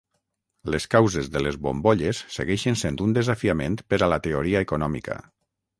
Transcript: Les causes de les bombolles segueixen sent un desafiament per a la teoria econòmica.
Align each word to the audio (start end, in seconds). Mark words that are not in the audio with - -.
Les 0.75 0.87
causes 0.95 1.29
de 1.35 1.43
les 1.47 1.59
bombolles 1.67 2.23
segueixen 2.39 2.81
sent 2.85 2.99
un 3.09 3.15
desafiament 3.19 3.79
per 3.93 4.03
a 4.07 4.13
la 4.15 4.21
teoria 4.29 4.67
econòmica. 4.69 5.25